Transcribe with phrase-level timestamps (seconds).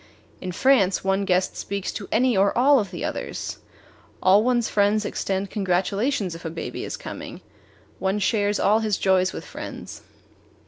[0.41, 3.59] In France one guest speaks to any or all of the others;
[4.19, 7.39] all one's friends extend congratulations if a baby is coming;
[7.99, 10.01] one shares all his joys with friends.